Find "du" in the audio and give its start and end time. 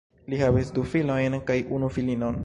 0.77-0.85